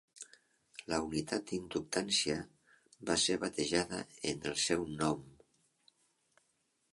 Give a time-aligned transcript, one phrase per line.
[0.93, 2.37] La unitat d'inductància
[3.11, 4.01] va ser batejada
[4.33, 5.23] en el seu nom.